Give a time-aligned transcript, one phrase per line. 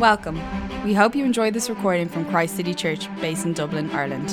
[0.00, 0.40] Welcome.
[0.82, 4.30] We hope you enjoyed this recording from Christ City Church, based in Dublin, Ireland.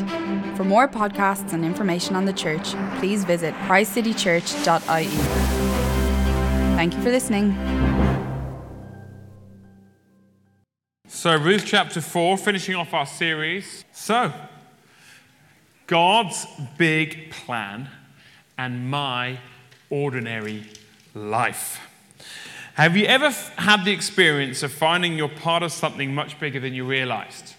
[0.56, 5.08] For more podcasts and information on the church, please visit christcitychurch.ie.
[6.78, 7.52] Thank you for listening.
[11.06, 13.84] So, Ruth chapter 4, finishing off our series.
[13.92, 14.32] So,
[15.86, 16.48] God's
[16.78, 17.90] big plan
[18.58, 19.40] and my
[19.90, 20.64] ordinary
[21.14, 21.82] life.
[22.78, 26.60] Have you ever f- had the experience of finding you're part of something much bigger
[26.60, 27.56] than you realized?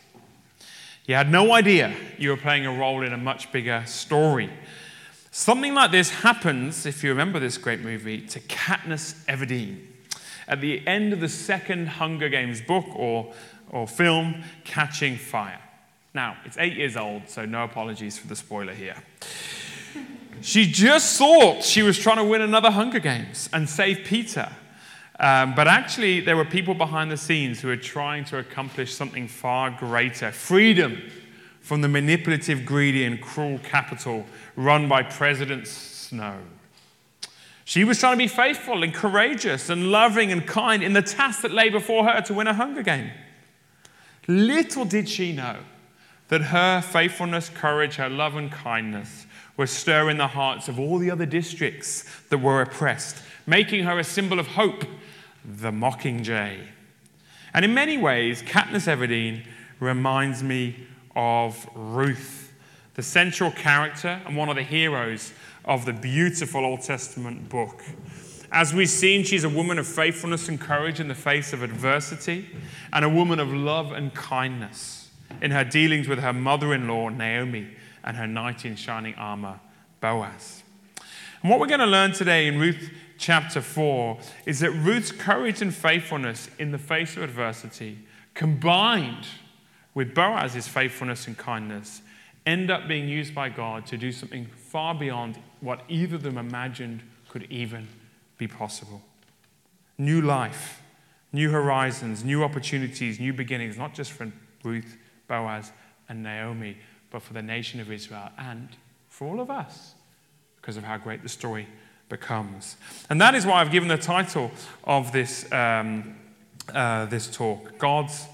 [1.07, 4.49] You had no idea you were playing a role in a much bigger story.
[5.33, 9.81] Something like this happens, if you remember this great movie, to Katniss Everdeen.
[10.47, 13.35] At the end of the second Hunger Games book or,
[13.71, 15.59] or film, Catching Fire.
[16.15, 19.03] Now, it's eight years old, so no apologies for the spoiler here.
[20.43, 24.53] She just thought she was trying to win another Hunger Games and save Peeta.
[25.21, 29.27] Um, but actually, there were people behind the scenes who were trying to accomplish something
[29.27, 31.11] far greater freedom
[31.61, 36.39] from the manipulative, greedy, and cruel Capitol run by President Snow.
[37.65, 41.43] She was trying to be faithful and courageous and loving and kind in the task
[41.43, 43.11] that lay before her to win a Hunger Game.
[44.27, 45.57] Little did she know
[46.29, 51.11] that her faithfulness, courage, her love, and kindness were stirring the hearts of all the
[51.11, 54.85] other districts that were oppressed, making her a symbol of hope
[55.49, 56.59] the Mockingjay.
[57.55, 59.45] And in many ways, Katniss Everdeen
[59.81, 62.53] reminds me of Ruth,
[62.95, 65.33] the central character and one of the heroes
[65.65, 67.83] of the beautiful Old Testament book.
[68.53, 72.49] As we've seen, she's a woman of faithfulness and courage in the face of adversity,
[72.93, 77.09] and a woman of love and kindness in her dealings with her mother in law,
[77.09, 77.69] Naomi,
[78.05, 79.61] and her knight in shining armor,
[80.01, 80.63] Boaz.
[81.43, 85.61] And what we're going to learn today in Ruth chapter 4 is that Ruth's courage
[85.61, 87.99] and faithfulness in the face of adversity,
[88.35, 89.27] combined
[89.93, 92.03] with Boaz's faithfulness and kindness,
[92.47, 96.39] end up being used by God to do something far beyond what either of them
[96.39, 97.87] imagined could even
[98.39, 99.03] be possible.
[99.99, 100.81] New life,
[101.33, 104.31] new horizons, new opportunities, new beginnings, not just for
[104.63, 104.97] Ruth,
[105.27, 105.73] Boaz,
[106.09, 106.79] and Naomi,
[107.11, 108.69] but for the nation of Israel and
[109.09, 109.95] for all of us
[110.61, 111.67] because of how great the story
[112.09, 112.77] becomes.
[113.11, 114.51] And that is why I've given the title
[114.85, 116.17] of this, um,
[116.73, 118.27] uh, this talk God's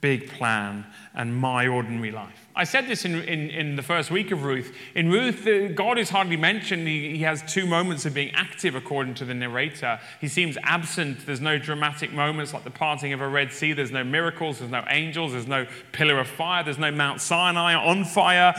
[0.00, 0.84] Big Plan
[1.14, 2.42] and My Ordinary Life.
[2.54, 4.74] I said this in, in, in the first week of Ruth.
[4.94, 6.86] In Ruth, God is hardly mentioned.
[6.86, 9.98] He, he has two moments of being active, according to the narrator.
[10.20, 11.24] He seems absent.
[11.24, 13.72] There's no dramatic moments like the parting of a Red Sea.
[13.72, 14.58] There's no miracles.
[14.58, 15.32] There's no angels.
[15.32, 16.62] There's no pillar of fire.
[16.62, 18.54] There's no Mount Sinai on fire.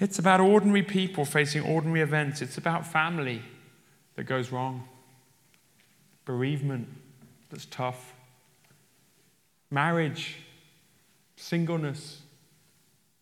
[0.00, 2.42] It's about ordinary people facing ordinary events.
[2.42, 3.42] It's about family
[4.16, 4.88] that goes wrong,
[6.24, 6.88] bereavement
[7.50, 8.14] that's tough,
[9.70, 10.38] marriage,
[11.36, 12.22] singleness,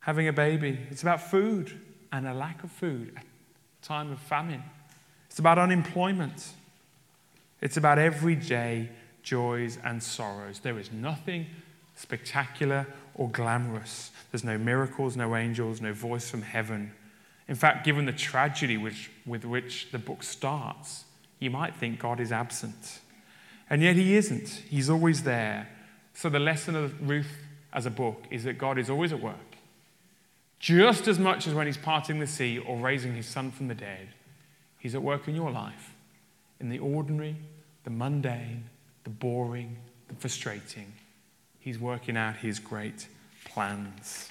[0.00, 0.78] having a baby.
[0.90, 1.78] It's about food
[2.12, 4.62] and a lack of food, a time of famine.
[5.28, 6.48] It's about unemployment.
[7.60, 8.90] It's about everyday
[9.22, 10.60] joys and sorrows.
[10.60, 11.46] There is nothing
[11.94, 14.10] spectacular or glamorous.
[14.30, 16.92] There's no miracles, no angels, no voice from heaven.
[17.52, 21.04] In fact, given the tragedy which, with which the book starts,
[21.38, 23.00] you might think God is absent.
[23.68, 24.48] And yet he isn't.
[24.70, 25.68] He's always there.
[26.14, 27.36] So the lesson of Ruth
[27.70, 29.36] as a book is that God is always at work.
[30.60, 33.74] Just as much as when he's parting the sea or raising his son from the
[33.74, 34.08] dead,
[34.78, 35.92] he's at work in your life,
[36.58, 37.36] in the ordinary,
[37.84, 38.64] the mundane,
[39.04, 39.76] the boring,
[40.08, 40.90] the frustrating.
[41.60, 43.08] He's working out his great
[43.44, 44.30] plans.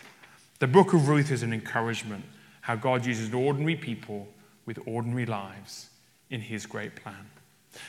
[0.58, 2.26] The book of Ruth is an encouragement
[2.72, 4.30] how God uses ordinary people
[4.66, 5.90] with ordinary lives
[6.30, 7.30] in his great plan.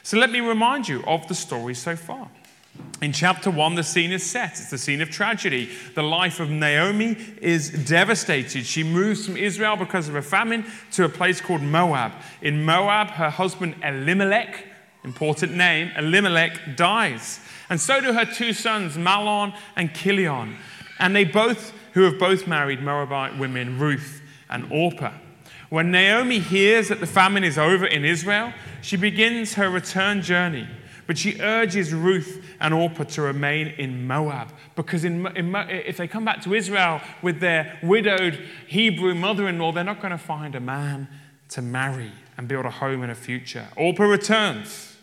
[0.02, 2.28] So let me remind you of the story so far.
[3.00, 4.52] In chapter 1, the scene is set.
[4.52, 5.70] It's the scene of tragedy.
[5.94, 8.66] The life of Naomi is devastated.
[8.66, 12.10] She moves from Israel because of a famine to a place called Moab.
[12.40, 14.64] In Moab, her husband Elimelech,
[15.04, 17.38] important name, Elimelech, dies.
[17.70, 20.56] And so do her two sons, Mahlon and Chilion.
[20.98, 24.21] And they both, who have both married Moabite women, Ruth
[24.52, 25.12] and Orpah.
[25.70, 28.52] When Naomi hears that the famine is over in Israel,
[28.82, 30.68] she begins her return journey.
[31.06, 36.06] But she urges Ruth and Orpah to remain in Moab because in, in, if they
[36.06, 38.34] come back to Israel with their widowed
[38.68, 41.08] Hebrew mother in law, they're not going to find a man
[41.50, 43.66] to marry and build a home and a future.
[43.76, 44.96] Orpah returns.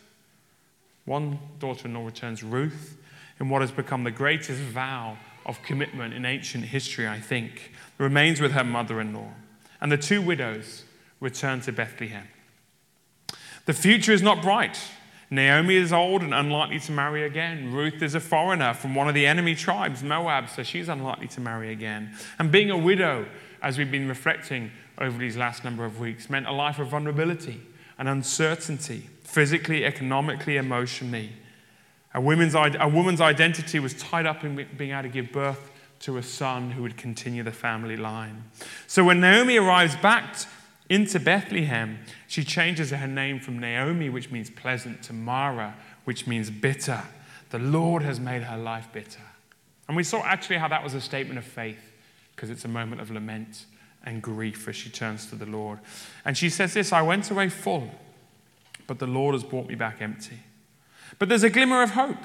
[1.05, 2.97] One daughter in law returns, Ruth,
[3.39, 8.41] in what has become the greatest vow of commitment in ancient history, I think, remains
[8.41, 9.29] with her mother in law.
[9.79, 10.83] And the two widows
[11.19, 12.27] return to Bethlehem.
[13.65, 14.79] The future is not bright.
[15.29, 17.71] Naomi is old and unlikely to marry again.
[17.71, 21.41] Ruth is a foreigner from one of the enemy tribes, Moab, so she's unlikely to
[21.41, 22.15] marry again.
[22.39, 23.27] And being a widow,
[23.61, 27.61] as we've been reflecting over these last number of weeks, meant a life of vulnerability
[27.99, 31.33] and uncertainty, physically, economically, emotionally.
[32.15, 35.68] A woman's, a woman's identity was tied up in being able to give birth
[36.01, 38.43] to a son who would continue the family line.
[38.87, 40.35] So when Naomi arrives back
[40.89, 45.75] into Bethlehem, she changes her name from Naomi, which means pleasant, to Mara,
[46.05, 47.03] which means bitter.
[47.49, 49.21] The Lord has made her life bitter.
[49.87, 51.91] And we saw actually how that was a statement of faith,
[52.35, 53.65] because it's a moment of lament
[54.05, 55.79] and grief as she turns to the Lord.
[56.23, 57.89] And she says this I went away full,
[58.87, 60.39] but the Lord has brought me back empty.
[61.17, 62.23] But there's a glimmer of hope,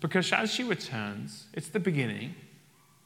[0.00, 2.34] because as she returns, it's the beginning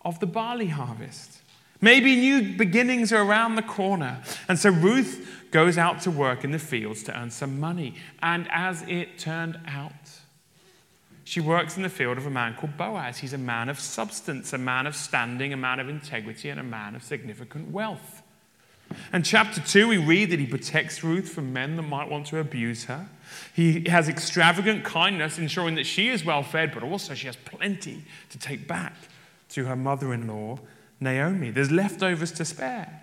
[0.04, 1.38] of the barley harvest.
[1.80, 4.22] Maybe new beginnings are around the corner.
[4.48, 7.96] And so Ruth goes out to work in the fields to earn some money.
[8.22, 9.92] And as it turned out,
[11.24, 13.18] she works in the field of a man called Boaz.
[13.18, 16.64] He's a man of substance, a man of standing, a man of integrity, and a
[16.64, 18.22] man of significant wealth.
[19.12, 22.38] And chapter 2, we read that he protects Ruth from men that might want to
[22.38, 23.08] abuse her.
[23.54, 28.04] He has extravagant kindness, ensuring that she is well fed, but also she has plenty
[28.30, 28.94] to take back
[29.52, 30.58] to her mother in law
[31.00, 31.50] Naomi.
[31.50, 33.02] There's leftovers to spare.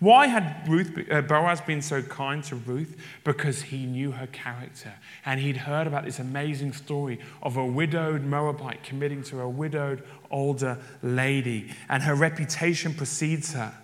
[0.00, 2.96] Why had Ruth, uh, Boaz been so kind to Ruth?
[3.24, 4.94] Because he knew her character
[5.26, 10.04] and he'd heard about this amazing story of a widowed Moabite committing to a widowed
[10.30, 13.74] older lady, and her reputation precedes her.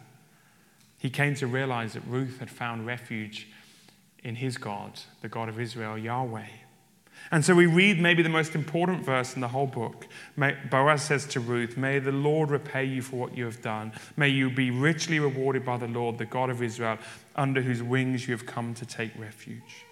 [0.99, 3.49] He came to realize that Ruth had found refuge
[4.23, 6.47] in his God, the God of Israel, Yahweh.
[7.35, 10.07] And so we read maybe the most important verse in the whole book.
[10.71, 13.91] Boaz says to Ruth, May the Lord repay you for what you have done.
[14.17, 16.97] May you be richly rewarded by the Lord, the God of Israel,
[17.35, 19.85] under whose wings you have come to take refuge.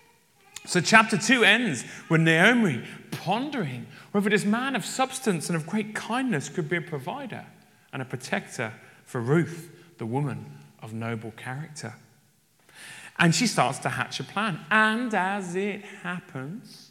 [0.67, 5.97] So, chapter 2 ends with Naomi pondering whether this man of substance and of great
[5.97, 7.45] kindness could be a provider
[7.93, 8.73] and a protector
[9.05, 9.69] for Ruth,
[9.99, 10.47] the woman
[10.81, 11.95] of noble character.
[13.19, 14.61] And she starts to hatch a plan.
[14.71, 16.89] And as it happens,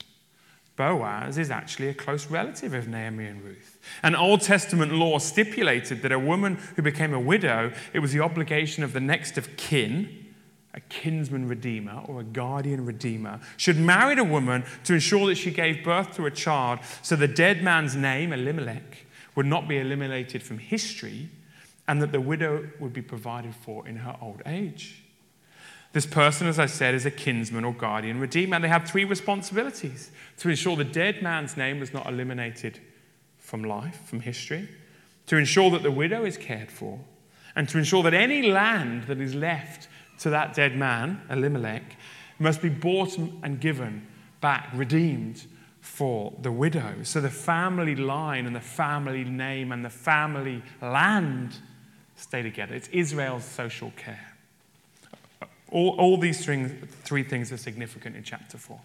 [0.82, 3.78] Boaz is actually a close relative of Naomi and Ruth.
[4.02, 8.22] An Old Testament law stipulated that a woman who became a widow, it was the
[8.22, 10.34] obligation of the next of kin,
[10.74, 15.52] a kinsman redeemer or a guardian redeemer, should marry a woman to ensure that she
[15.52, 19.06] gave birth to a child so the dead man's name, Elimelech,
[19.36, 21.30] would not be eliminated from history
[21.88, 25.01] and that the widow would be provided for in her old age.
[25.94, 29.04] This person, as I said, is a kinsman or guardian redeemer, and they have three
[29.04, 32.80] responsibilities to ensure the dead man's name was not eliminated
[33.38, 34.70] from life, from history,
[35.28, 37.00] to ensure that the widow is cared for,
[37.56, 39.90] and to ensure that any land that is left
[40.20, 41.98] to that dead man, Elimelech,
[42.40, 44.08] must be bought and given
[44.40, 45.46] back, redeemed
[45.82, 47.04] for the widow.
[47.04, 51.58] So the family line and the family name and the family land
[52.16, 52.76] stay together.
[52.76, 54.31] It's Israel's social care.
[55.72, 56.68] All, all these three,
[57.04, 58.80] three things are significant in chapter 4.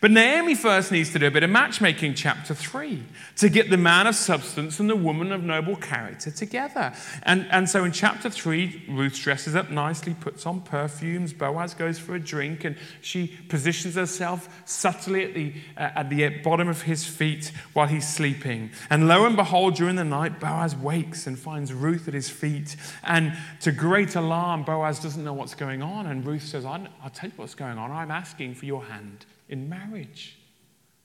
[0.00, 3.02] But Naomi first needs to do a bit of matchmaking, chapter 3,
[3.36, 6.94] to get the man of substance and the woman of noble character together.
[7.24, 11.34] And, and so in chapter 3, Ruth dresses up nicely, puts on perfumes.
[11.34, 16.28] Boaz goes for a drink, and she positions herself subtly at the, uh, at the
[16.42, 18.70] bottom of his feet while he's sleeping.
[18.88, 22.74] And lo and behold, during the night, Boaz wakes and finds Ruth at his feet.
[23.04, 26.06] And to great alarm, Boaz doesn't know what's going on.
[26.06, 27.90] And Ruth says, I'll tell you what's going on.
[27.90, 30.38] I'm asking for your hand in marriage.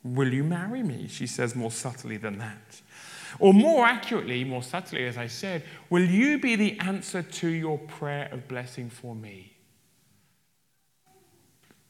[0.04, 1.08] Will you marry me?
[1.10, 2.82] She says more subtly than that.
[3.40, 7.78] Or more accurately, more subtly, as I said, will you be the answer to your
[7.80, 9.58] prayer of blessing for me?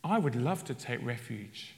[0.04, 1.76] I would love to take refuge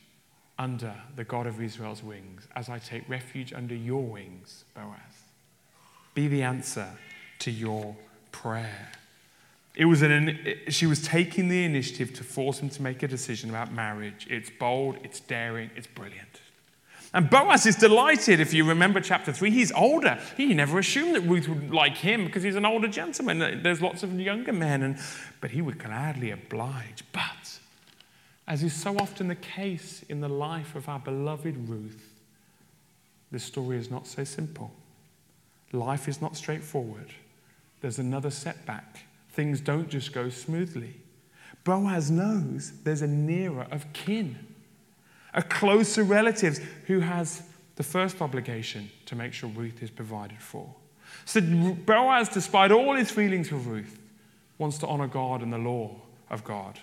[0.59, 4.97] under the God of Israel's wings as I take refuge under your wings, Boaz.
[6.13, 6.87] Be the answer
[7.39, 7.95] to your
[8.31, 8.91] prayer.
[9.77, 13.51] It was an, she was taking the initiative to force him to make a decision
[13.51, 14.25] about marriage.
[14.27, 16.41] It's bold, it's daring, it's brilliant.
[17.13, 18.39] And Boaz is delighted.
[18.39, 20.19] If you remember chapter 3, he's older.
[20.35, 23.61] He never assumed that Ruth would like him because he's an older gentleman.
[23.61, 24.97] There's lots of younger men, and,
[25.41, 27.03] but he would gladly oblige.
[27.11, 27.59] But,
[28.47, 32.13] as is so often the case in the life of our beloved Ruth,
[33.31, 34.71] the story is not so simple.
[35.71, 37.13] Life is not straightforward.
[37.81, 39.03] There's another setback
[39.37, 40.95] things don't just go smoothly.
[41.63, 44.35] Boaz knows there's a nearer of kin,
[45.31, 47.43] a closer relative who has
[47.75, 50.73] the first obligation to make sure Ruth is provided for.
[51.25, 53.99] So Boaz, despite all his feelings for Ruth,
[54.57, 55.91] wants to honor God and the law
[56.31, 56.79] of God.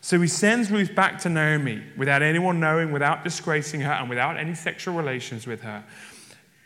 [0.00, 4.36] So he sends Ruth back to Naomi without anyone knowing, without disgracing her, and without
[4.36, 5.82] any sexual relations with her,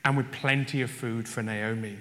[0.05, 1.97] and with plenty of food for Naomi.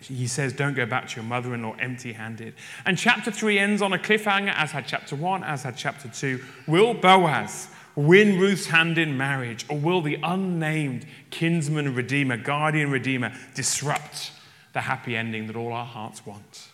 [0.00, 2.54] He says, Don't go back to your mother in law empty handed.
[2.84, 6.40] And chapter 3 ends on a cliffhanger, as had chapter 1, as had chapter 2.
[6.66, 13.32] Will Boaz win Ruth's hand in marriage, or will the unnamed kinsman redeemer, guardian redeemer,
[13.54, 14.32] disrupt
[14.72, 16.68] the happy ending that all our hearts want?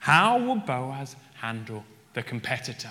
[0.00, 2.90] How will Boaz handle the competitor.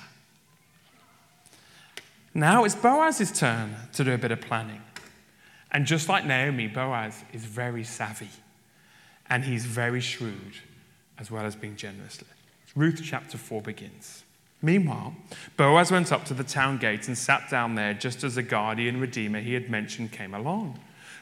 [2.33, 4.81] Now it's Boaz's turn to do a bit of planning.
[5.71, 8.29] And just like Naomi, Boaz is very savvy
[9.29, 10.57] and he's very shrewd
[11.17, 12.19] as well as being generous.
[12.75, 14.23] Ruth chapter 4 begins.
[14.61, 15.15] Meanwhile,
[15.55, 18.99] Boaz went up to the town gate and sat down there just as the guardian
[18.99, 20.79] redeemer he had mentioned came along.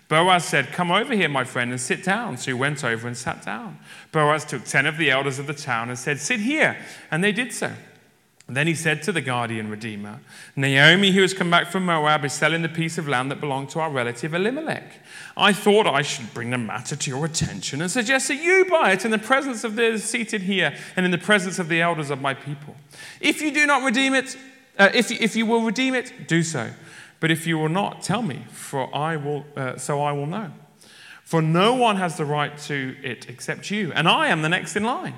[0.08, 2.38] Boaz said, Come over here, my friend, and sit down.
[2.38, 3.80] So he went over and sat down.
[4.12, 6.78] Boaz took ten of the elders of the town and said, Sit here.
[7.12, 7.74] And they did so.
[8.48, 10.20] Then he said to the guardian redeemer,
[10.56, 13.72] Naomi, who has come back from Moab, is selling the piece of land that belonged
[13.72, 15.00] to our relative Elimelech.
[15.36, 18.92] I thought I should bring the matter to your attention and suggest that you buy
[18.92, 22.12] it in the presence of those seated here and in the presence of the elders
[22.12, 22.76] of my people.
[23.20, 24.38] If you do not redeem it,
[24.78, 26.70] uh, if, if you will redeem it, do so.
[27.20, 30.52] But if you will not, tell me, for I will, uh, so I will know.
[31.24, 34.76] For no one has the right to it except you, and I am the next
[34.76, 35.16] in line.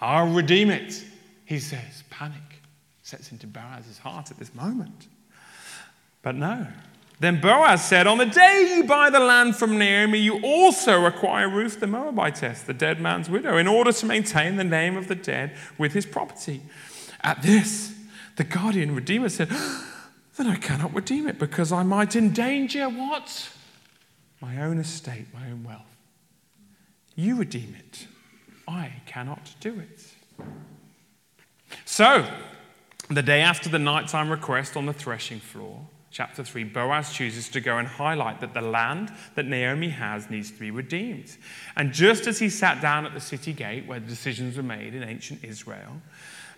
[0.00, 1.04] I'll redeem it,
[1.44, 2.04] he says.
[2.08, 2.51] Panic
[3.02, 5.06] sets into Boaz's heart at this moment.
[6.22, 6.66] But no.
[7.20, 11.48] Then Boaz said, On the day you buy the land from Naomi, you also acquire
[11.48, 15.14] Ruth the Moabitess, the dead man's widow, in order to maintain the name of the
[15.14, 16.62] dead with his property.
[17.20, 17.94] At this,
[18.36, 19.88] the guardian redeemer said, ah,
[20.36, 23.50] then I cannot redeem it because I might endanger what?
[24.40, 25.96] My own estate, my own wealth.
[27.14, 28.06] You redeem it.
[28.66, 30.06] I cannot do it.
[31.84, 32.26] So,
[33.08, 37.60] the day after the nighttime request on the threshing floor, chapter 3, Boaz chooses to
[37.60, 41.36] go and highlight that the land that Naomi has needs to be redeemed.
[41.76, 44.94] And just as he sat down at the city gate where the decisions were made
[44.94, 46.00] in ancient Israel,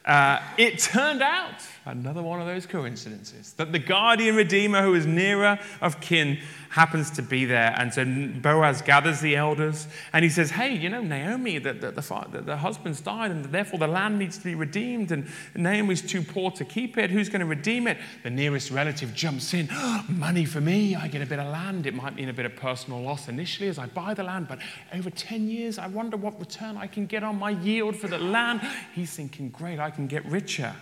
[0.04, 1.54] uh, it turned out,
[1.86, 6.38] another one of those coincidences, that the guardian redeemer who is nearer of kin
[6.74, 7.72] happens to be there.
[7.78, 11.92] And so Boaz gathers the elders and he says, Hey, you know, Naomi, the, the,
[11.92, 15.12] the, the husband's died and therefore the land needs to be redeemed.
[15.12, 17.12] And Naomi's too poor to keep it.
[17.12, 17.98] Who's going to redeem it?
[18.24, 19.68] The nearest relative jumps in.
[20.08, 20.96] Money for me.
[20.96, 21.86] I get a bit of land.
[21.86, 24.58] It might mean a bit of personal loss initially as I buy the land, but
[24.92, 28.18] over 10 years, I wonder what return I can get on my yield for the
[28.18, 28.60] land.
[28.94, 30.74] He's thinking, Great, I can get richer.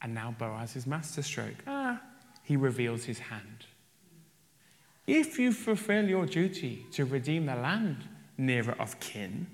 [0.00, 1.62] And now Boaz's masterstroke.
[1.66, 2.00] Ah,
[2.42, 3.66] he reveals his hand.
[5.06, 8.04] If you fulfill your duty to redeem the land
[8.38, 9.46] nearer of kin,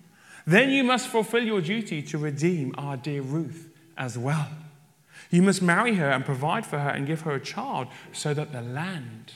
[0.46, 4.48] then you must fulfill your duty to redeem our dear Ruth as well.
[5.30, 8.52] You must marry her and provide for her and give her a child so that
[8.52, 9.34] the land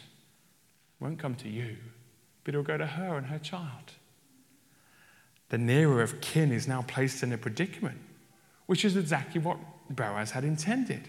[1.00, 1.76] won't come to you,
[2.44, 3.92] but it'll go to her and her child.
[5.50, 8.00] The nearer of kin is now placed in a predicament,
[8.66, 9.59] which is exactly what
[9.90, 11.09] Boaz had intended.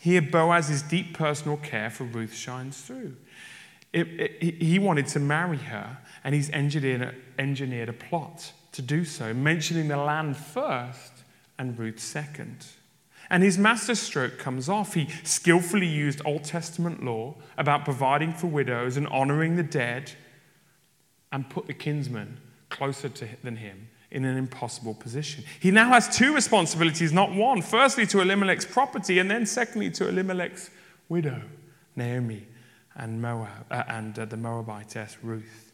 [0.00, 3.16] Here, Boaz's deep personal care for Ruth shines through.
[3.92, 8.82] It, it, he wanted to marry her, and he's engineered a, engineered a plot to
[8.82, 11.12] do so, mentioning the land first
[11.58, 12.66] and Ruth second.
[13.30, 14.94] And his masterstroke comes off.
[14.94, 20.12] He skillfully used Old Testament law about providing for widows and honoring the dead
[21.32, 25.42] and put the kinsman closer to, than him in an impossible position.
[25.58, 27.60] He now has two responsibilities, not one.
[27.60, 30.70] Firstly, to Elimelech's property, and then secondly, to Elimelech's
[31.08, 31.42] widow,
[31.96, 32.46] Naomi
[32.94, 35.72] and Moab uh, and uh, the Moabitess Ruth.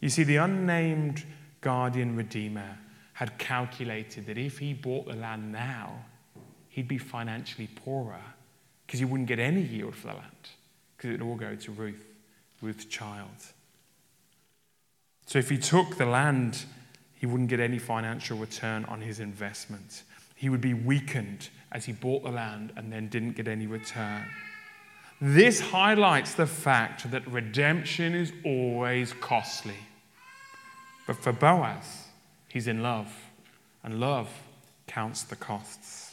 [0.00, 1.24] You see, the unnamed
[1.62, 2.78] guardian redeemer
[3.14, 6.04] had calculated that if he bought the land now,
[6.68, 8.20] he'd be financially poorer
[8.86, 10.50] because he wouldn't get any yield for the land
[10.96, 12.04] because it would all go to Ruth,
[12.60, 13.30] Ruth's child.
[15.24, 16.64] So if he took the land,
[17.22, 20.02] he wouldn't get any financial return on his investment.
[20.34, 24.26] He would be weakened as he bought the land and then didn't get any return.
[25.20, 29.76] This highlights the fact that redemption is always costly.
[31.06, 32.08] But for Boaz,
[32.48, 33.14] he's in love,
[33.84, 34.28] and love
[34.88, 36.11] counts the costs.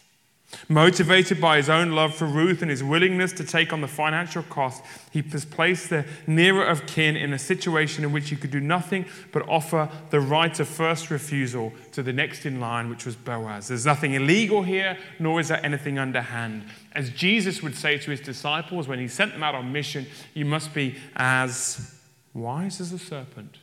[0.68, 4.42] Motivated by his own love for Ruth and his willingness to take on the financial
[4.44, 8.50] cost, he has placed the nearer of kin in a situation in which he could
[8.50, 13.06] do nothing but offer the right of first refusal to the next in line, which
[13.06, 13.68] was Boaz.
[13.68, 16.64] There's nothing illegal here, nor is there anything underhand.
[16.94, 20.46] As Jesus would say to his disciples when he sent them out on mission, you
[20.46, 21.96] must be as
[22.34, 23.58] wise as a serpent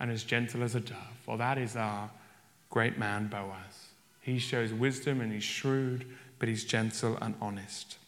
[0.00, 0.96] and as gentle as a dove.
[1.24, 2.10] For that is our
[2.70, 3.73] great man Boaz.
[4.24, 6.06] He shows wisdom and he's shrewd,
[6.38, 7.98] but he's gentle and honest.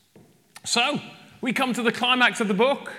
[0.65, 0.99] So,
[1.43, 2.95] we come to the climax of the book.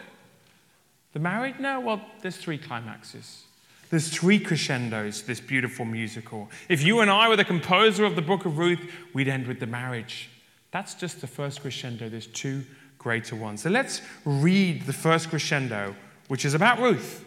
[1.14, 1.60] The married?
[1.60, 3.46] No, well, there's three climaxes.
[3.90, 6.52] There's three crescendos this beautiful musical.
[6.70, 9.60] If you and I were the composer of the book of Ruth, we'd end with
[9.60, 10.30] the marriage.
[10.70, 12.10] That's just the first crescendo.
[12.10, 12.66] There's two
[13.00, 13.64] greater ones.
[13.64, 15.96] So let's read the first crescendo,
[16.28, 17.26] which is about Ruth,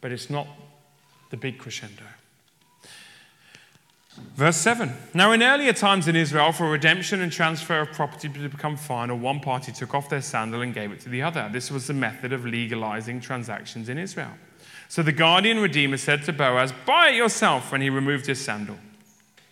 [0.00, 0.46] but it's not
[1.30, 2.04] the big crescendo.
[4.14, 4.92] Verse 7.
[5.14, 9.18] Now, in earlier times in Israel, for redemption and transfer of property to become final,
[9.18, 11.48] one party took off their sandal and gave it to the other.
[11.50, 14.32] This was the method of legalizing transactions in Israel.
[14.88, 18.76] So the guardian redeemer said to Boaz, Buy it yourself, when he removed his sandal.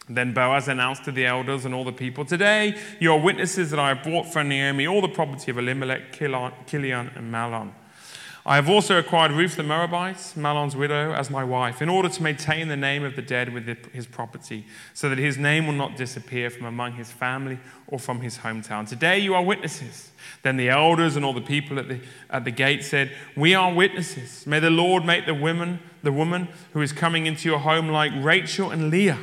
[0.09, 3.79] Then Boaz announced to the elders and all the people, Today you are witnesses that
[3.79, 7.73] I have bought for Naomi all the property of Elimelech, Chilion, and Mahlon.
[8.50, 12.21] I have also acquired Ruth the Moabite, Mahlon's widow, as my wife, in order to
[12.21, 15.97] maintain the name of the dead with his property, so that his name will not
[15.97, 18.88] disappear from among his family or from his hometown.
[18.88, 20.11] Today you are witnesses.
[20.42, 23.73] Then the elders and all the people at the, at the gate said, We are
[23.73, 24.45] witnesses.
[24.49, 28.11] May the Lord make the woman, the woman who is coming into your home like
[28.16, 29.21] Rachel and Leah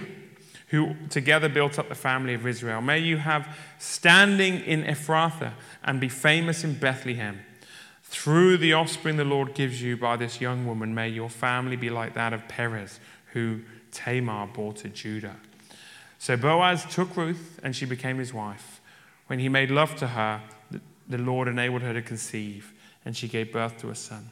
[0.70, 2.82] who together built up the family of Israel.
[2.82, 5.54] May you have standing in Ephrathah
[5.84, 7.40] and be famous in Bethlehem.
[8.10, 11.90] Through the offspring the Lord gives you by this young woman, may your family be
[11.90, 13.00] like that of Perez,
[13.34, 13.62] who
[13.92, 15.36] Tamar bore to Judah.
[16.18, 18.82] So Boaz took Ruth, and she became his wife.
[19.28, 20.42] When he made love to her,
[21.08, 22.74] the Lord enabled her to conceive,
[23.06, 24.30] and she gave birth to a son.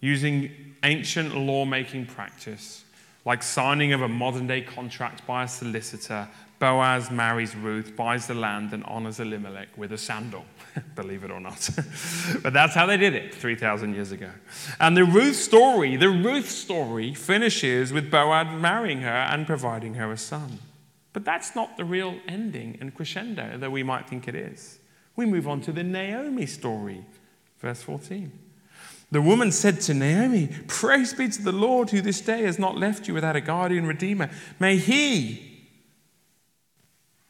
[0.00, 2.84] Using ancient law-making practice,
[3.24, 8.34] like signing of a modern day contract by a solicitor, Boaz marries Ruth, buys the
[8.34, 10.44] land, and honors Elimelech with a sandal,
[10.94, 11.68] believe it or not.
[12.42, 14.30] but that's how they did it 3,000 years ago.
[14.80, 20.10] And the Ruth story, the Ruth story finishes with Boaz marrying her and providing her
[20.12, 20.58] a son.
[21.12, 24.78] But that's not the real ending and crescendo that we might think it is.
[25.14, 27.04] We move on to the Naomi story,
[27.58, 28.30] verse 14.
[29.10, 32.76] The woman said to Naomi, Praise be to the Lord who this day has not
[32.76, 34.28] left you without a guardian redeemer.
[34.58, 35.55] May he,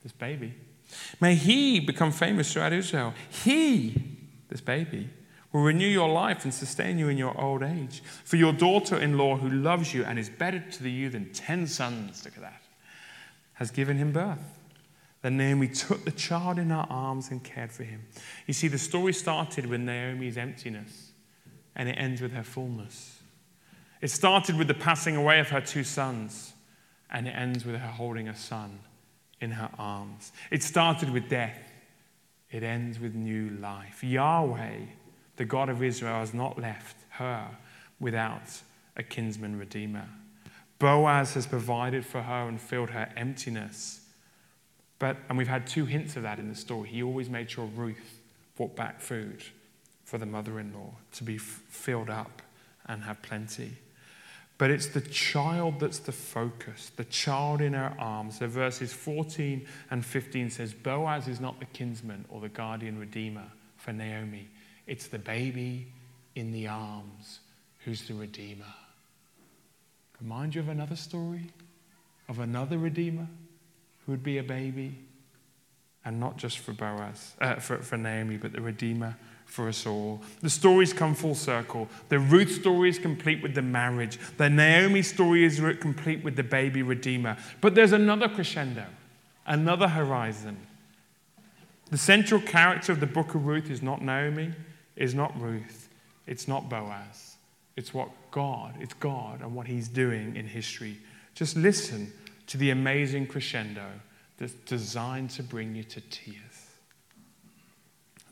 [0.07, 0.55] this baby,
[1.21, 3.13] may he become famous throughout Israel.
[3.29, 5.11] He, this baby,
[5.53, 8.05] will renew your life and sustain you in your old age.
[8.23, 11.67] For your daughter in law, who loves you and is better to you than ten
[11.67, 12.63] sons, look at that,
[13.55, 14.61] has given him birth.
[15.23, 18.07] Then Naomi took the child in her arms and cared for him.
[18.47, 21.11] You see, the story started with Naomi's emptiness
[21.75, 23.19] and it ends with her fullness.
[24.01, 26.53] It started with the passing away of her two sons,
[27.11, 28.79] and it ends with her holding a son
[29.41, 30.33] in her arms.
[30.51, 31.59] It started with death,
[32.51, 34.03] it ends with new life.
[34.03, 34.79] Yahweh,
[35.37, 37.49] the God of Israel, has not left her
[38.01, 38.63] without
[38.97, 40.09] a kinsman redeemer.
[40.79, 44.01] Boaz has provided for her and filled her emptiness.
[44.99, 46.89] But, and we've had two hints of that in the story.
[46.89, 48.21] He always made sure Ruth
[48.57, 49.43] brought back food
[50.05, 52.43] for the mother in law to be f- filled up
[52.87, 53.77] and have plenty.
[54.59, 58.39] But it's the child that's the focus, the child in her arms.
[58.39, 63.45] So verses 14 and 15 says, Boaz is not the kinsman or the guardian redeemer
[63.77, 64.49] for Naomi.
[64.87, 65.89] It's the baby
[66.35, 67.41] in the arms
[67.85, 68.65] who's the redeemer.
[70.21, 71.51] Remind you of another story
[72.29, 73.27] of another redeemer
[74.05, 74.97] who would be a baby,
[76.05, 79.17] and not just for Boaz, uh, for, for Naomi, but the redeemer
[79.47, 80.21] for us all.
[80.43, 81.89] The stories come full circle.
[82.11, 84.19] The Ruth story is complete with the marriage.
[84.37, 87.39] The Naomi story is complete with the baby redeemer.
[87.63, 88.85] But there's another crescendo,
[89.47, 90.59] another horizon.
[91.91, 94.53] The central character of the book of Ruth is not Naomi,
[94.97, 95.89] is not Ruth,
[96.27, 97.37] it's not Boaz.
[97.77, 100.99] It's what God, it's God and what He's doing in history.
[101.35, 102.13] Just listen
[102.49, 103.87] to the amazing crescendo
[104.39, 106.37] that's designed to bring you to tears.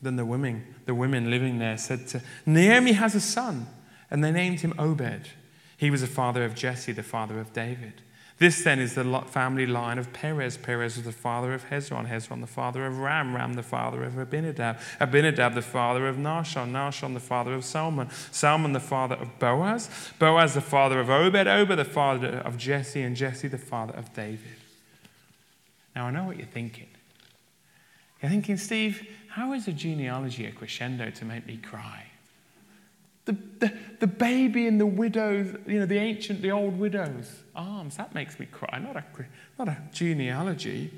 [0.05, 3.65] Then the women, the women living there said to Naomi has a son,
[4.11, 5.29] and they named him Obed.
[5.77, 8.03] He was the father of Jesse, the father of David.
[8.37, 10.57] This then is the family line of Perez.
[10.57, 12.07] Perez was the father of Hezron.
[12.07, 13.33] Hezron, the father of Ram.
[13.33, 14.77] Ram, the father of Amminadab.
[15.01, 16.71] Amminadab, the father of Nahshon.
[16.71, 18.09] Nahshon, the father of Salmon.
[18.31, 19.89] Salmon, the father of Boaz.
[20.19, 21.47] Boaz, the father of Obed.
[21.47, 23.01] Obed, the father of Jesse.
[23.01, 24.57] And Jesse, the father of David.
[25.95, 26.89] Now, I know what you're thinking.
[28.21, 32.05] You're thinking, Steve, how is a genealogy a crescendo to make me cry?
[33.25, 37.97] The, the, the baby in the widow's, you know, the ancient, the old widow's arms,
[37.97, 39.03] that makes me cry, not a,
[39.59, 40.89] not a genealogy.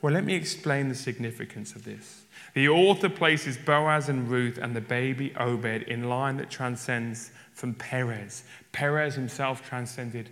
[0.00, 2.22] Well, let me explain the significance of this.
[2.54, 7.74] The author places Boaz and Ruth and the baby Obed in line that transcends from
[7.74, 8.44] Perez.
[8.70, 10.30] Perez himself transcended,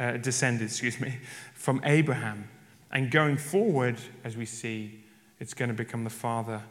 [0.00, 1.18] uh, descended, excuse me,
[1.54, 2.48] from Abraham.
[2.90, 5.04] And going forward, as we see,
[5.38, 6.62] it's going to become the father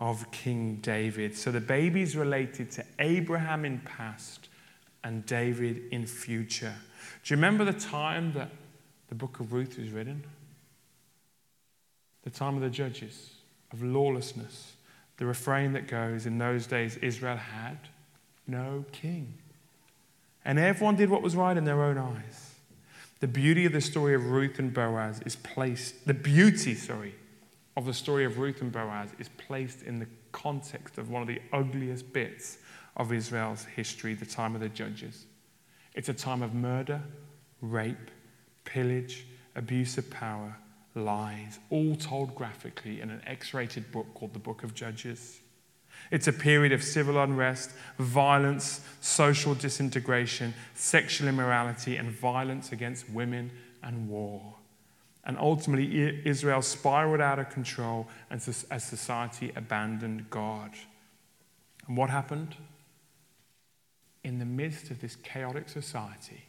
[0.00, 1.36] of King David.
[1.36, 4.48] So the baby's related to Abraham in past
[5.04, 6.74] and David in future.
[7.22, 8.50] Do you remember the time that
[9.08, 10.24] the book of Ruth was written?
[12.22, 13.30] The time of the judges,
[13.72, 14.72] of lawlessness.
[15.18, 17.78] The refrain that goes, In those days, Israel had
[18.46, 19.34] no king.
[20.46, 22.54] And everyone did what was right in their own eyes.
[23.20, 27.14] The beauty of the story of Ruth and Boaz is placed, the beauty, sorry,
[27.76, 31.28] of the story of Ruth and Boaz is placed in the context of one of
[31.28, 32.58] the ugliest bits
[32.96, 35.26] of Israel's history, the time of the judges.
[35.94, 37.00] It's a time of murder,
[37.60, 38.10] rape,
[38.64, 40.56] pillage, abuse of power,
[40.94, 45.40] lies, all told graphically in an X rated book called the Book of Judges.
[46.10, 53.50] It's a period of civil unrest, violence, social disintegration, sexual immorality, and violence against women
[53.82, 54.54] and war.
[55.30, 58.42] And ultimately, Israel spiraled out of control as
[58.82, 60.72] society abandoned God.
[61.86, 62.56] And what happened?
[64.24, 66.42] In the midst of this chaotic society,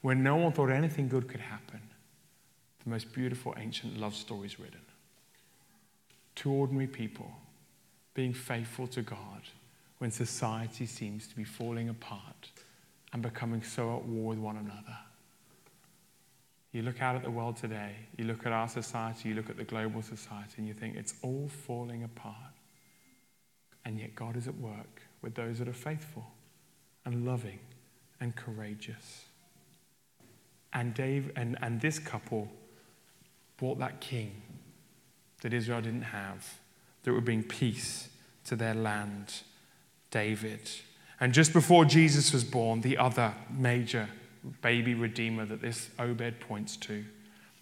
[0.00, 1.80] where no one thought anything good could happen,
[2.84, 4.78] the most beautiful ancient love story is written.
[6.36, 7.32] Two ordinary people
[8.14, 9.42] being faithful to God
[9.98, 12.52] when society seems to be falling apart
[13.12, 14.98] and becoming so at war with one another.
[16.74, 19.56] You look out at the world today, you look at our society, you look at
[19.56, 22.34] the global society, and you think it's all falling apart.
[23.84, 26.26] And yet God is at work with those that are faithful
[27.04, 27.60] and loving
[28.20, 29.26] and courageous.
[30.72, 32.48] And Dave and, and this couple
[33.56, 34.42] brought that king
[35.42, 36.58] that Israel didn't have
[37.04, 38.08] that would bring peace
[38.46, 39.42] to their land,
[40.10, 40.68] David.
[41.20, 44.08] And just before Jesus was born, the other major
[44.60, 47.04] baby redeemer that this Obed points to,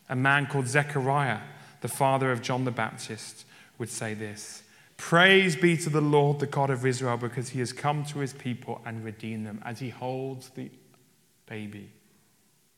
[0.09, 1.41] a man called Zechariah,
[1.81, 3.45] the father of John the Baptist,
[3.79, 4.63] would say this
[4.97, 8.33] Praise be to the Lord, the God of Israel, because he has come to his
[8.33, 10.71] people and redeemed them as he holds the
[11.47, 11.91] baby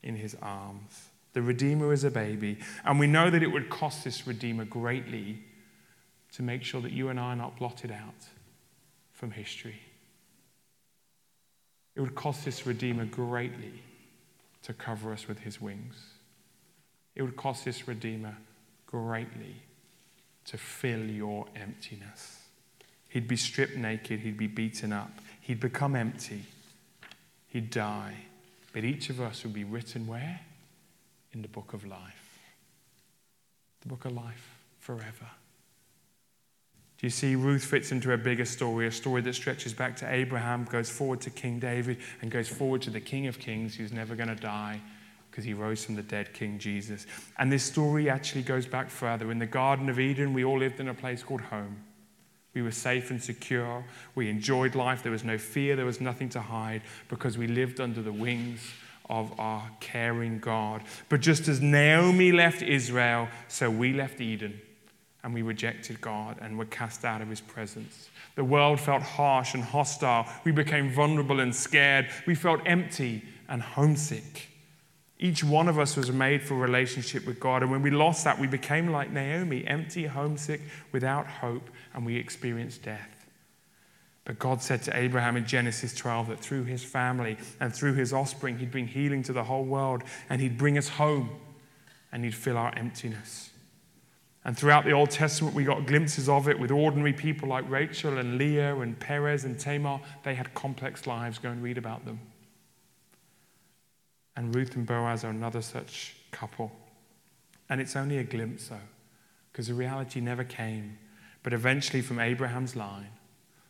[0.01, 1.09] in his arms.
[1.33, 2.57] The Redeemer is a baby.
[2.85, 5.43] And we know that it would cost this Redeemer greatly
[6.33, 8.25] to make sure that you and I are not blotted out
[9.11, 9.79] from history.
[11.95, 13.81] It would cost this Redeemer greatly
[14.65, 15.95] to cover us with his wings.
[17.15, 18.35] It would cost this Redeemer
[18.87, 19.55] greatly
[20.45, 22.39] to fill your emptiness.
[23.07, 26.43] He'd be stripped naked, he'd be beaten up, he'd become empty,
[27.47, 28.15] he'd die.
[28.73, 30.41] But each of us would be written where?
[31.31, 32.39] In the book of life.
[33.81, 34.49] The book of life
[34.79, 35.29] forever.
[36.97, 40.11] Do you see Ruth fits into a bigger story, a story that stretches back to
[40.11, 43.91] Abraham, goes forward to King David, and goes forward to the King of Kings who's
[43.91, 44.81] never going to die
[45.29, 47.05] because he rose from the dead, King Jesus.
[47.37, 49.31] And this story actually goes back further.
[49.31, 51.75] In the Garden of Eden, we all lived in a place called home.
[52.53, 53.83] We were safe and secure.
[54.15, 55.03] We enjoyed life.
[55.03, 55.75] There was no fear.
[55.75, 58.61] There was nothing to hide because we lived under the wings
[59.09, 60.83] of our caring God.
[61.09, 64.61] But just as Naomi left Israel, so we left Eden
[65.25, 68.09] and we rejected God and were cast out of his presence.
[68.35, 70.27] The world felt harsh and hostile.
[70.43, 72.09] We became vulnerable and scared.
[72.27, 74.49] We felt empty and homesick.
[75.17, 77.63] Each one of us was made for a relationship with God.
[77.63, 80.61] And when we lost that, we became like Naomi, empty, homesick,
[80.91, 83.25] without hope, and we experienced death.
[84.25, 88.13] But God said to Abraham in Genesis 12 that through his family and through his
[88.13, 91.31] offspring, he'd bring healing to the whole world and he'd bring us home
[92.11, 93.49] and he'd fill our emptiness.
[94.45, 98.19] And throughout the Old Testament, we got glimpses of it with ordinary people like Rachel
[98.19, 99.99] and Leah and Perez and Tamar.
[100.23, 101.39] They had complex lives.
[101.39, 102.19] Go and read about them.
[104.35, 106.71] And Ruth and Boaz are another such couple.
[107.69, 108.77] And it's only a glimpse, though,
[109.51, 110.99] because the reality never came.
[111.41, 113.09] But eventually, from Abraham's line,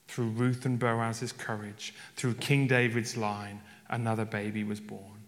[0.09, 5.23] through Ruth and Boaz's courage, through King David's line, another baby was born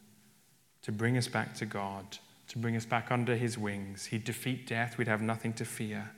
[0.82, 2.18] to bring us back to God
[2.50, 4.06] to bring us back under his wings.
[4.06, 6.12] He'd defeat death, we'd have nothing to fear.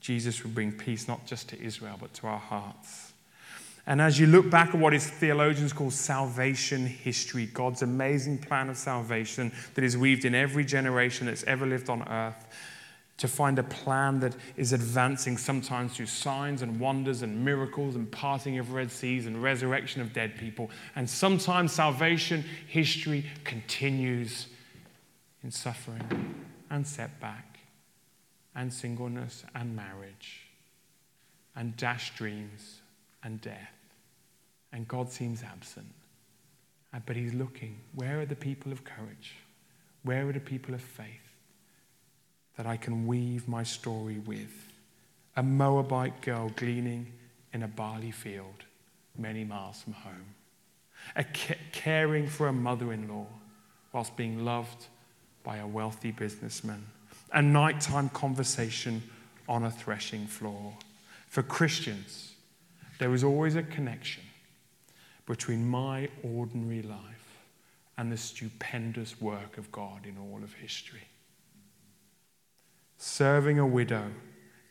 [0.00, 3.12] Jesus would bring peace not just to Israel, but to our hearts.
[3.86, 8.70] And as you look back at what his theologians call salvation history, God's amazing plan
[8.70, 12.46] of salvation that is weaved in every generation that's ever lived on earth,
[13.16, 18.10] to find a plan that is advancing sometimes through signs and wonders and miracles and
[18.10, 20.68] parting of Red Seas and resurrection of dead people.
[20.96, 24.48] And sometimes salvation history continues
[25.44, 26.34] in suffering
[26.70, 27.60] and setback
[28.56, 30.48] and singleness and marriage
[31.54, 32.80] and dashed dreams
[33.22, 33.70] and death.
[34.72, 35.92] And God seems absent.
[36.92, 37.76] Uh, but He's looking.
[37.94, 39.36] Where are the people of courage?
[40.02, 41.24] Where are the people of faith?
[42.56, 44.72] that I can weave my story with.
[45.36, 47.12] A Moabite girl gleaning
[47.52, 48.64] in a barley field
[49.18, 50.34] many miles from home.
[51.16, 51.24] A
[51.72, 53.26] caring for a mother in law
[53.92, 54.86] whilst being loved
[55.44, 56.84] by a wealthy businessman.
[57.32, 59.02] A nighttime conversation
[59.48, 60.74] on a threshing floor.
[61.28, 62.32] For Christians,
[62.98, 64.24] there is always a connection
[65.26, 67.38] between my ordinary life
[67.96, 71.06] and the stupendous work of God in all of history.
[72.98, 74.10] Serving a widow,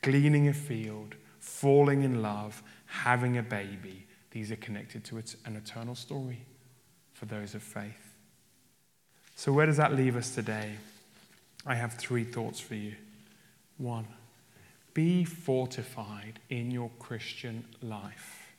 [0.01, 5.95] gleaning a field, falling in love, having a baby, these are connected to an eternal
[5.95, 6.45] story
[7.13, 8.02] for those of faith.
[9.35, 10.73] So, where does that leave us today?
[11.65, 12.95] I have three thoughts for you.
[13.77, 14.07] One,
[14.93, 18.53] be fortified in your Christian life.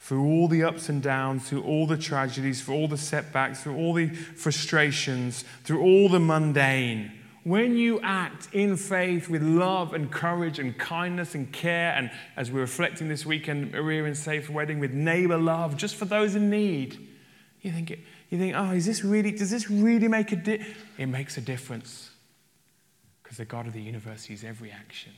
[0.00, 3.76] Through all the ups and downs, through all the tragedies, through all the setbacks, through
[3.76, 7.12] all the frustrations, through all the mundane,
[7.44, 12.52] when you act in faith with love and courage and kindness and care, and as
[12.52, 16.50] we're reflecting this weekend, Maria and Safe Wedding, with neighbor love, just for those in
[16.50, 17.08] need,
[17.60, 17.98] you think,
[18.32, 20.78] you think oh, is this really, does this really make a difference?
[20.96, 22.10] It makes a difference
[23.22, 25.12] because the God of the universe sees every action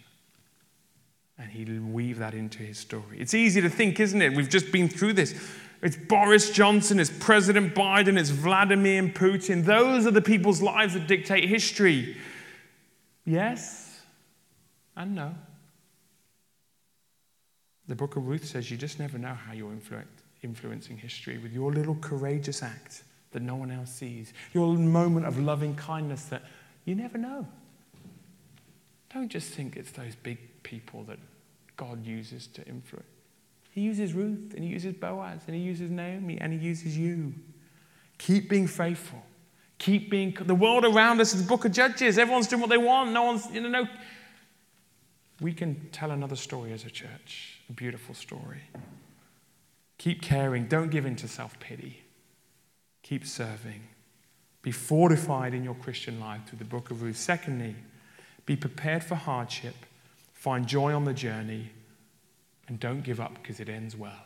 [1.39, 3.21] and he'll weave that into his story.
[3.21, 4.35] It's easy to think, isn't it?
[4.35, 5.33] We've just been through this.
[5.81, 9.65] It's Boris Johnson, it's President Biden, it's Vladimir Putin.
[9.65, 12.17] Those are the people's lives that dictate history.
[13.25, 14.01] Yes
[14.97, 15.37] and no.
[17.87, 19.71] The book of Ruth says you just never know how you're
[20.45, 23.03] influencing history with your little courageous act
[23.33, 26.43] that no one else sees, your moment of loving kindness that
[26.85, 27.47] you never know.
[29.13, 31.19] Don't just think it's those big people that
[31.77, 33.09] God uses to influence.
[33.71, 37.35] He uses Ruth, and he uses Boaz, and he uses Naomi, and he uses you.
[38.19, 39.21] Keep being faithful.
[39.79, 40.33] Keep being.
[40.33, 42.17] The world around us is the book of Judges.
[42.17, 43.11] Everyone's doing what they want.
[43.11, 43.89] No one's, you know, no.
[45.41, 48.63] We can tell another story as a church, a beautiful story.
[49.99, 50.67] Keep caring.
[50.67, 52.03] Don't give in to self pity.
[53.03, 53.83] Keep serving.
[54.63, 57.19] Be fortified in your Christian life through the book of Ruth.
[57.19, 57.77] Secondly,
[58.47, 59.75] be prepared for hardship,
[60.33, 61.71] find joy on the journey,
[62.67, 64.23] and don't give up because it ends well.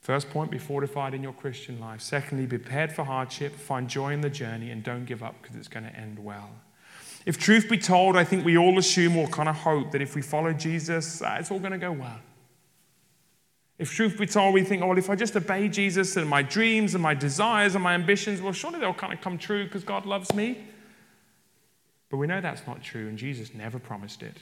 [0.00, 2.00] First point, be fortified in your Christian life.
[2.00, 5.56] Secondly, be prepared for hardship, find joy in the journey, and don't give up because
[5.56, 6.50] it's going to end well.
[7.24, 10.14] If truth be told, I think we all assume or kind of hope that if
[10.14, 12.20] we follow Jesus, uh, it's all going to go well.
[13.78, 16.42] If truth be told, we think, oh, well, if I just obey Jesus and my
[16.42, 19.84] dreams and my desires and my ambitions, well, surely they'll kind of come true because
[19.84, 20.64] God loves me.
[22.08, 24.36] But we know that's not true, and Jesus never promised it.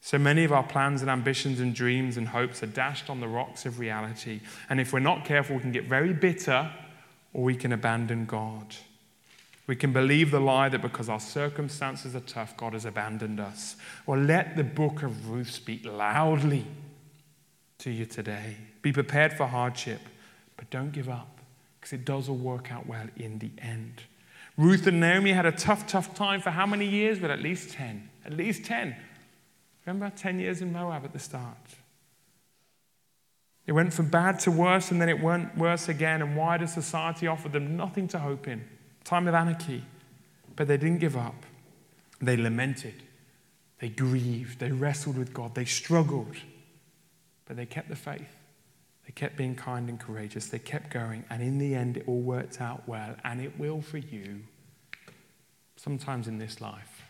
[0.00, 3.26] So many of our plans and ambitions and dreams and hopes are dashed on the
[3.26, 4.40] rocks of reality.
[4.70, 6.70] And if we're not careful, we can get very bitter
[7.32, 8.76] or we can abandon God.
[9.66, 13.74] We can believe the lie that because our circumstances are tough, God has abandoned us.
[14.06, 16.66] Well, let the book of Ruth speak loudly
[17.78, 18.56] to you today.
[18.82, 20.00] Be prepared for hardship,
[20.56, 21.40] but don't give up
[21.80, 24.02] because it does all work out well in the end.
[24.56, 27.18] Ruth and Naomi had a tough, tough time for how many years?
[27.18, 28.08] But at least 10.
[28.24, 28.96] At least 10.
[29.84, 31.56] Remember 10 years in Moab at the start?
[33.66, 36.22] It went from bad to worse, and then it went worse again.
[36.22, 38.64] And why wider society offered them nothing to hope in.
[39.04, 39.84] Time of anarchy.
[40.54, 41.44] But they didn't give up.
[42.20, 43.02] They lamented.
[43.80, 44.58] They grieved.
[44.58, 45.54] They wrestled with God.
[45.54, 46.36] They struggled.
[47.46, 48.36] But they kept the faith.
[49.06, 50.48] They kept being kind and courageous.
[50.48, 51.24] They kept going.
[51.30, 53.14] And in the end, it all worked out well.
[53.24, 54.42] And it will for you,
[55.76, 57.02] sometimes in this life,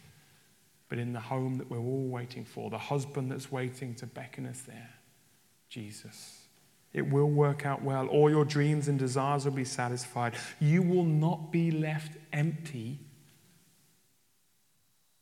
[0.88, 4.46] but in the home that we're all waiting for, the husband that's waiting to beckon
[4.46, 4.90] us there,
[5.70, 6.42] Jesus.
[6.92, 8.06] It will work out well.
[8.06, 10.34] All your dreams and desires will be satisfied.
[10.60, 13.00] You will not be left empty.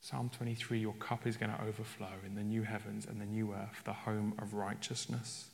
[0.04, 3.54] Psalm 23 Your cup is going to overflow in the new heavens and the new
[3.54, 5.46] earth, the home of righteousness.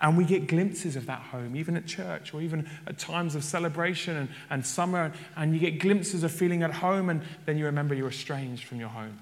[0.00, 3.42] And we get glimpses of that home, even at church or even at times of
[3.42, 5.12] celebration and, and summer.
[5.36, 8.78] And you get glimpses of feeling at home, and then you remember you're estranged from
[8.78, 9.18] your home.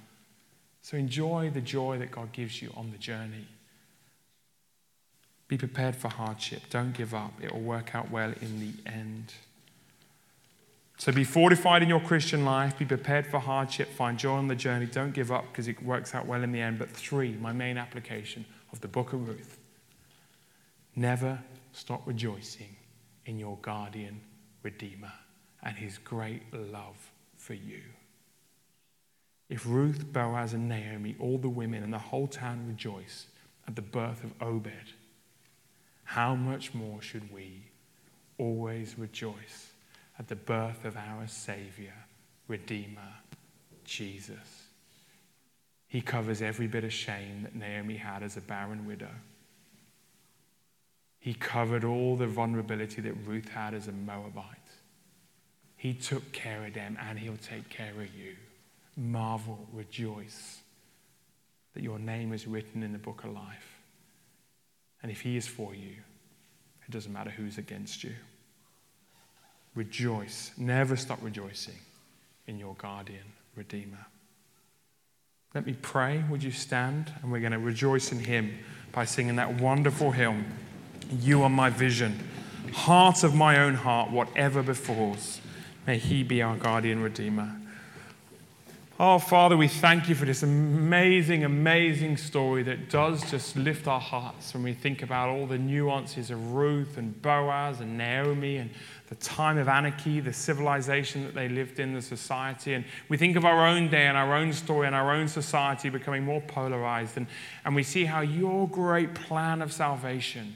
[0.83, 3.47] So enjoy the joy that God gives you on the journey.
[5.49, 6.65] Be prepared for hardship.
[6.69, 7.33] Don't give up.
[7.41, 9.33] It will work out well in the end.
[11.03, 12.79] So be fortified in your Christian life.
[12.79, 13.88] Be prepared for hardship.
[13.88, 14.87] Find joy on the journey.
[14.87, 16.79] Don't give up because it works out well in the end.
[16.79, 19.59] But three, my main application of the book of Ruth
[20.95, 21.41] Never
[21.73, 22.77] stop rejoicing
[23.27, 24.21] in your guardian
[24.62, 25.12] Redeemer
[25.65, 27.83] and his great love for you.
[29.49, 33.27] If Ruth, Boaz, and Naomi, all the women and the whole town rejoice
[33.67, 34.93] at the birth of Obed,
[36.05, 37.65] how much more should we
[38.38, 39.72] always rejoice
[40.23, 41.95] at the birth of our Savior,
[42.47, 43.13] Redeemer,
[43.85, 44.69] Jesus.
[45.89, 49.11] He covers every bit of shame that Naomi had as a barren widow.
[51.19, 54.45] He covered all the vulnerability that Ruth had as a Moabite.
[55.77, 58.37] He took care of them and he'll take care of you.
[58.97, 60.61] Marvel, rejoice
[61.75, 63.81] that your name is written in the book of life.
[65.03, 65.97] And if he is for you,
[66.87, 68.13] it doesn't matter who's against you.
[69.75, 70.53] Rejoice.
[70.57, 71.79] Never stop rejoicing
[72.47, 73.25] in your guardian,
[73.57, 74.07] Redeemer.
[75.55, 76.25] Let me pray.
[76.31, 77.13] Would you stand?
[77.23, 78.59] And we're going to rejoice in him
[78.93, 80.47] by singing that wonderful hymn,
[81.21, 82.29] You Are My Vision.
[82.73, 85.41] Heart of my own heart, whatever befalls,
[85.87, 87.57] may he be our guardian, Redeemer.
[89.05, 93.99] Oh, Father, we thank you for this amazing, amazing story that does just lift our
[93.99, 98.71] hearts when we think about all the nuances of Ruth and Boaz and Naomi and
[99.09, 102.75] the time of anarchy, the civilization that they lived in, the society.
[102.75, 105.88] And we think of our own day and our own story and our own society
[105.88, 107.17] becoming more polarized.
[107.17, 107.27] And,
[107.65, 110.55] and we see how your great plan of salvation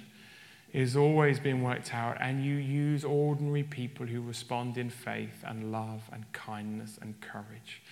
[0.72, 5.72] is always being worked out, and you use ordinary people who respond in faith and
[5.72, 7.82] love and kindness and courage.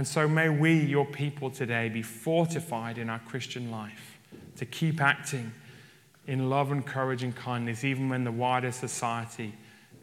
[0.00, 4.18] And so may we, your people today, be fortified in our Christian life
[4.56, 5.52] to keep acting
[6.26, 9.52] in love and courage and kindness, even when the wider society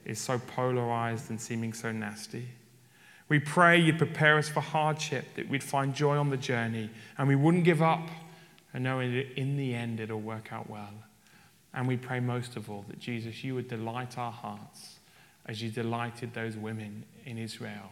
[0.05, 2.47] is so polarized and seeming so nasty.
[3.27, 7.27] We pray you'd prepare us for hardship, that we'd find joy on the journey, and
[7.27, 8.07] we wouldn't give up,
[8.75, 10.93] and knowing that in the end it'll work out well.
[11.73, 14.99] And we pray most of all that Jesus, you would delight our hearts
[15.47, 17.89] as you delighted those women in Israel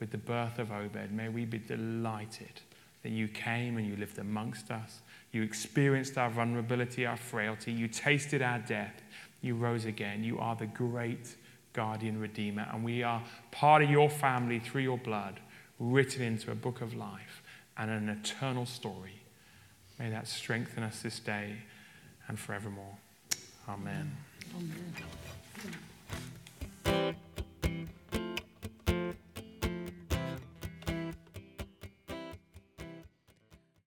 [0.00, 1.12] with the birth of Obed.
[1.12, 2.60] May we be delighted
[3.02, 5.00] that you came and you lived amongst us.
[5.32, 7.72] You experienced our vulnerability, our frailty.
[7.72, 9.02] You tasted our death.
[9.40, 10.24] You rose again.
[10.24, 11.36] You are the great
[11.72, 12.66] guardian redeemer.
[12.72, 15.40] And we are part of your family through your blood,
[15.78, 17.42] written into a book of life
[17.76, 19.22] and an eternal story.
[19.98, 21.56] May that strengthen us this day
[22.26, 22.96] and forevermore.
[23.68, 24.16] Amen.
[24.56, 24.94] Amen.